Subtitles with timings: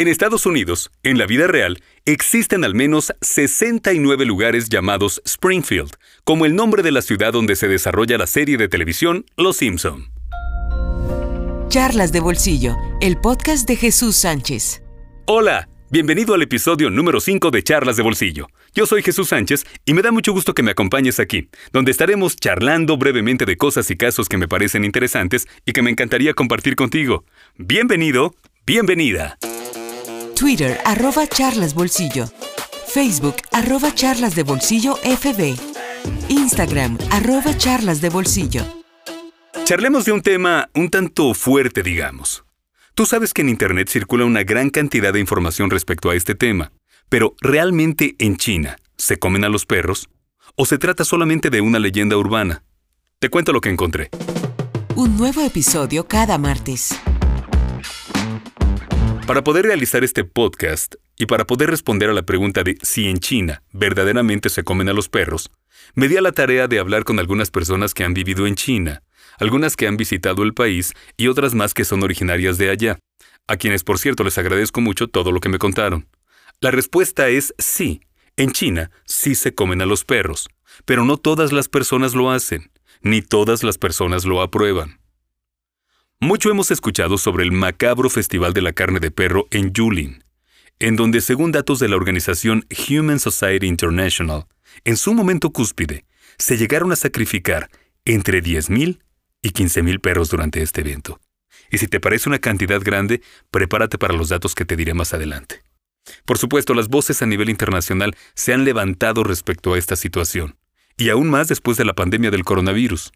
[0.00, 5.90] En Estados Unidos, en la vida real, existen al menos 69 lugares llamados Springfield,
[6.24, 10.10] como el nombre de la ciudad donde se desarrolla la serie de televisión Los Simpson.
[11.68, 14.82] Charlas de Bolsillo, el podcast de Jesús Sánchez.
[15.26, 18.46] Hola, bienvenido al episodio número 5 de Charlas de Bolsillo.
[18.72, 22.36] Yo soy Jesús Sánchez y me da mucho gusto que me acompañes aquí, donde estaremos
[22.36, 26.74] charlando brevemente de cosas y casos que me parecen interesantes y que me encantaría compartir
[26.74, 27.26] contigo.
[27.58, 29.36] Bienvenido, bienvenida.
[30.40, 32.24] Twitter, arroba charlas bolsillo.
[32.86, 35.54] Facebook, arroba charlas de bolsillo FB.
[36.30, 38.64] Instagram, arroba charlas de bolsillo.
[39.64, 42.42] Charlemos de un tema un tanto fuerte, digamos.
[42.94, 46.72] Tú sabes que en Internet circula una gran cantidad de información respecto a este tema,
[47.10, 50.08] pero ¿realmente en China se comen a los perros?
[50.56, 52.62] ¿O se trata solamente de una leyenda urbana?
[53.18, 54.08] Te cuento lo que encontré.
[54.94, 56.98] Un nuevo episodio cada martes.
[59.30, 63.18] Para poder realizar este podcast y para poder responder a la pregunta de si en
[63.18, 65.52] China verdaderamente se comen a los perros,
[65.94, 69.04] me di a la tarea de hablar con algunas personas que han vivido en China,
[69.38, 72.98] algunas que han visitado el país y otras más que son originarias de allá,
[73.46, 76.08] a quienes por cierto les agradezco mucho todo lo que me contaron.
[76.60, 78.00] La respuesta es sí.
[78.36, 80.48] En China sí se comen a los perros,
[80.86, 84.99] pero no todas las personas lo hacen, ni todas las personas lo aprueban.
[86.22, 90.22] Mucho hemos escuchado sobre el macabro Festival de la Carne de Perro en Yulin,
[90.78, 94.44] en donde, según datos de la organización Human Society International,
[94.84, 96.04] en su momento cúspide,
[96.36, 97.70] se llegaron a sacrificar
[98.04, 99.00] entre 10.000
[99.40, 101.18] y 15.000 perros durante este evento.
[101.70, 105.14] Y si te parece una cantidad grande, prepárate para los datos que te diré más
[105.14, 105.62] adelante.
[106.26, 110.58] Por supuesto, las voces a nivel internacional se han levantado respecto a esta situación,
[110.98, 113.10] y aún más después de la pandemia del coronavirus.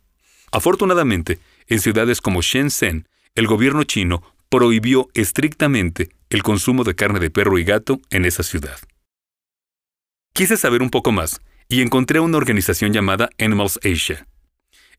[0.55, 7.29] Afortunadamente, en ciudades como Shenzhen, el gobierno chino prohibió estrictamente el consumo de carne de
[7.29, 8.79] perro y gato en esa ciudad.
[10.33, 14.29] Quise saber un poco más y encontré una organización llamada Animals Asia.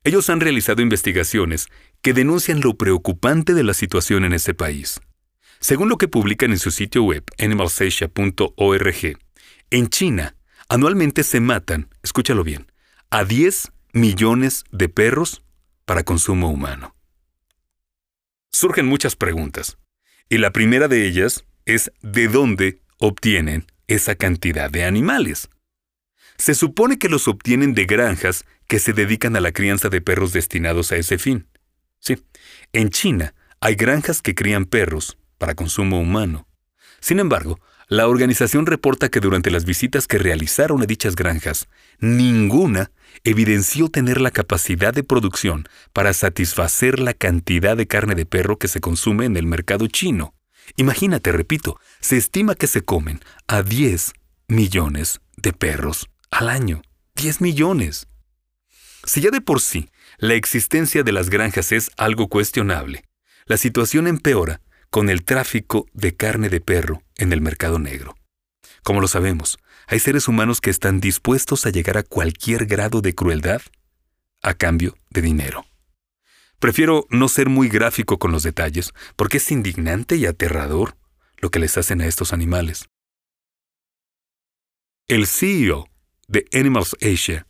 [0.03, 1.67] Ellos han realizado investigaciones
[2.01, 4.99] que denuncian lo preocupante de la situación en ese país.
[5.61, 9.17] Según lo que publican en su sitio web animalsasia.org,
[9.69, 10.35] en China
[10.67, 12.69] anualmente se matan, escúchalo bien,
[13.09, 15.43] a 10 millones de perros
[15.85, 16.95] para consumo humano.
[18.51, 19.77] Surgen muchas preguntas,
[20.29, 25.49] y la primera de ellas es ¿de dónde obtienen esa cantidad de animales?
[26.37, 30.33] Se supone que los obtienen de granjas que se dedican a la crianza de perros
[30.33, 31.47] destinados a ese fin.
[31.99, 32.23] Sí,
[32.73, 36.47] en China hay granjas que crían perros para consumo humano.
[36.99, 41.67] Sin embargo, la organización reporta que durante las visitas que realizaron a dichas granjas,
[41.99, 42.91] ninguna
[43.23, 48.67] evidenció tener la capacidad de producción para satisfacer la cantidad de carne de perro que
[48.67, 50.33] se consume en el mercado chino.
[50.77, 54.13] Imagínate, repito, se estima que se comen a 10
[54.47, 56.81] millones de perros al año.
[57.15, 58.07] 10 millones.
[59.03, 63.03] Si ya de por sí la existencia de las granjas es algo cuestionable,
[63.45, 68.15] la situación empeora con el tráfico de carne de perro en el mercado negro.
[68.83, 69.57] Como lo sabemos,
[69.87, 73.61] hay seres humanos que están dispuestos a llegar a cualquier grado de crueldad
[74.41, 75.65] a cambio de dinero.
[76.59, 80.95] Prefiero no ser muy gráfico con los detalles, porque es indignante y aterrador
[81.37, 82.89] lo que les hacen a estos animales.
[85.07, 85.87] El CEO
[86.27, 87.47] de Animals Asia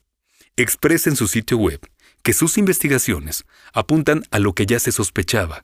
[0.58, 1.80] expresa en su sitio web
[2.24, 5.64] que sus investigaciones apuntan a lo que ya se sospechaba,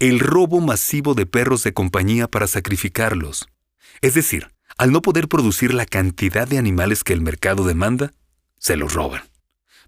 [0.00, 3.48] el robo masivo de perros de compañía para sacrificarlos.
[4.00, 8.14] Es decir, al no poder producir la cantidad de animales que el mercado demanda,
[8.58, 9.22] se los roban.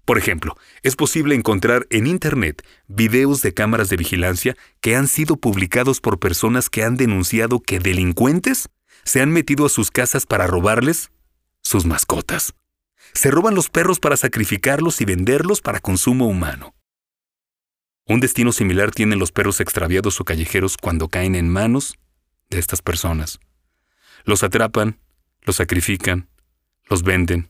[0.05, 5.37] Por ejemplo, es posible encontrar en Internet videos de cámaras de vigilancia que han sido
[5.37, 8.69] publicados por personas que han denunciado que delincuentes
[9.05, 11.09] se han metido a sus casas para robarles
[11.61, 12.53] sus mascotas.
[13.13, 16.75] Se roban los perros para sacrificarlos y venderlos para consumo humano.
[18.05, 21.97] Un destino similar tienen los perros extraviados o callejeros cuando caen en manos
[22.49, 23.39] de estas personas.
[24.25, 24.99] Los atrapan,
[25.41, 26.27] los sacrifican,
[26.89, 27.49] los venden,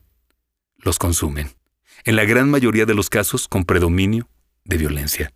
[0.76, 1.50] los consumen.
[2.04, 4.28] En la gran mayoría de los casos con predominio
[4.64, 5.32] de violencia.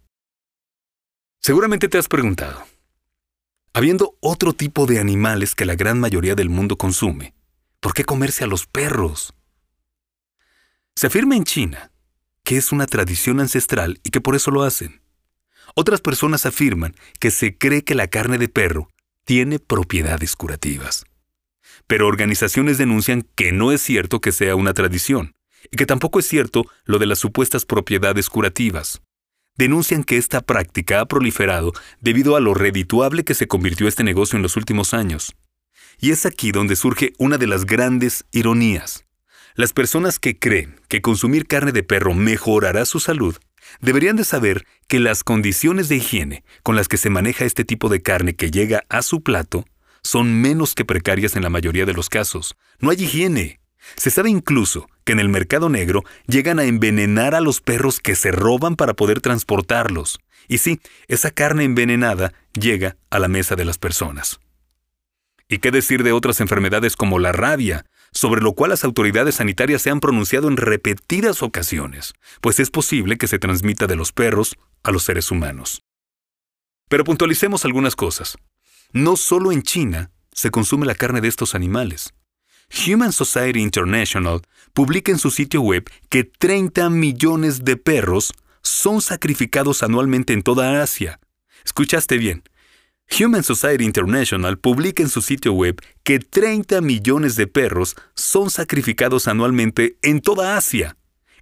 [1.40, 2.64] Seguramente te has preguntado,
[3.72, 7.34] habiendo otro tipo de animales que la gran mayoría del mundo consume,
[7.80, 9.34] ¿por qué comerse a los perros?
[10.94, 11.92] Se afirma en China
[12.48, 15.02] que es una tradición ancestral y que por eso lo hacen.
[15.74, 18.88] Otras personas afirman que se cree que la carne de perro
[19.24, 21.04] tiene propiedades curativas.
[21.86, 25.34] Pero organizaciones denuncian que no es cierto que sea una tradición,
[25.70, 29.00] y que tampoco es cierto lo de las supuestas propiedades curativas.
[29.56, 34.36] denuncian que esta práctica ha proliferado debido a lo redituable que se convirtió este negocio
[34.36, 35.34] en los últimos años.
[35.98, 39.04] Y es aquí donde surge una de las grandes ironías.
[39.56, 43.36] Las personas que creen que consumir carne de perro mejorará su salud
[43.80, 47.88] deberían de saber que las condiciones de higiene con las que se maneja este tipo
[47.88, 49.64] de carne que llega a su plato
[50.02, 52.56] son menos que precarias en la mayoría de los casos.
[52.78, 53.60] No hay higiene.
[53.96, 58.14] Se sabe incluso que en el mercado negro llegan a envenenar a los perros que
[58.14, 60.18] se roban para poder transportarlos.
[60.48, 64.40] Y sí, esa carne envenenada llega a la mesa de las personas.
[65.48, 69.82] ¿Y qué decir de otras enfermedades como la rabia, sobre lo cual las autoridades sanitarias
[69.82, 74.56] se han pronunciado en repetidas ocasiones, pues es posible que se transmita de los perros
[74.82, 75.82] a los seres humanos.
[76.88, 78.38] Pero puntualicemos algunas cosas.
[78.92, 82.14] No solo en China se consume la carne de estos animales.
[82.86, 88.32] Human Society International publica en su sitio web que 30 millones de perros
[88.62, 91.20] son sacrificados anualmente en toda Asia.
[91.64, 92.42] Escuchaste bien,
[93.10, 99.28] Human Society International publica en su sitio web que 30 millones de perros son sacrificados
[99.28, 100.96] anualmente en toda Asia,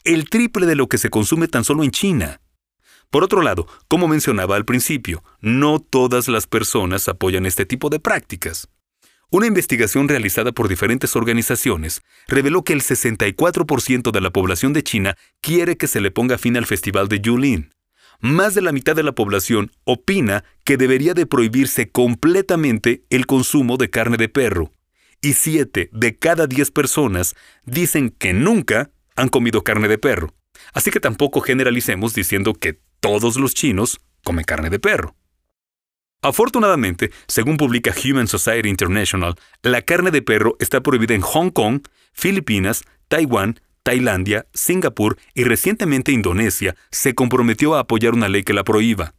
[0.05, 2.41] el triple de lo que se consume tan solo en China.
[3.11, 8.01] Por otro lado, como mencionaba al principio, no todas las personas apoyan este tipo de
[8.01, 8.69] prácticas.
[9.29, 15.17] Una investigación realizada por diferentes organizaciones reveló que el 64% de la población de China
[15.41, 17.75] quiere que se le ponga fin al festival de Yulin,
[18.21, 23.77] más de la mitad de la población opina que debería de prohibirse completamente el consumo
[23.77, 24.73] de carne de perro,
[25.21, 27.35] y 7 de cada 10 personas
[27.65, 30.35] dicen que nunca han comido carne de perro.
[30.73, 35.15] Así que tampoco generalicemos diciendo que todos los chinos comen carne de perro.
[36.23, 41.83] Afortunadamente, según publica Human Society International, la carne de perro está prohibida en Hong Kong,
[42.13, 48.65] Filipinas, Taiwán, Tailandia, Singapur y recientemente Indonesia se comprometió a apoyar una ley que la
[48.65, 49.15] prohíba.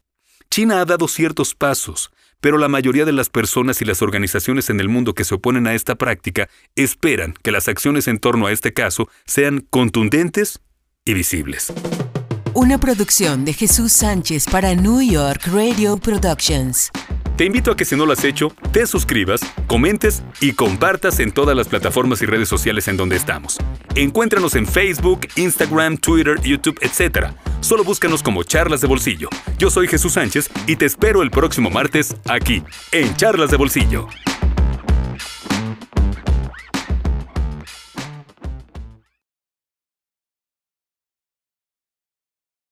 [0.52, 2.12] China ha dado ciertos pasos,
[2.42, 5.68] pero la mayoría de las personas y las organizaciones en el mundo que se oponen
[5.68, 10.60] a esta práctica esperan que las acciones en torno a este caso sean contundentes
[11.06, 11.72] y visibles.
[12.54, 16.92] Una producción de Jesús Sánchez para New York Radio Productions.
[17.38, 21.32] Te invito a que si no lo has hecho, te suscribas, comentes y compartas en
[21.32, 23.60] todas las plataformas y redes sociales en donde estamos.
[23.94, 27.28] Encuéntranos en Facebook, Instagram, Twitter, YouTube, etc.
[27.62, 29.30] Solo búscanos como Charlas de Bolsillo.
[29.60, 34.08] Yo soy Jesús Sánchez y te espero el próximo martes aquí, en Charlas de Bolsillo.